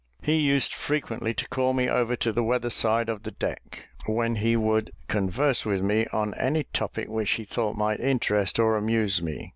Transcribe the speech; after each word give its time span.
He 0.23 0.37
used 0.37 0.73
frequently 0.73 1.31
to 1.35 1.47
call 1.49 1.73
me 1.73 1.87
over 1.87 2.15
to 2.15 2.33
the 2.33 2.41
weather 2.43 2.71
side 2.71 3.07
of 3.07 3.21
the 3.21 3.29
deck, 3.29 3.87
when 4.07 4.37
he 4.37 4.55
would 4.55 4.89
converse 5.07 5.63
with 5.63 5.83
me 5.83 6.07
on 6.11 6.33
any 6.33 6.63
topic 6.73 7.07
which 7.07 7.29
he 7.33 7.43
thought 7.43 7.77
might 7.77 7.99
interest 7.99 8.57
or 8.57 8.77
amuse 8.77 9.21
me. 9.21 9.49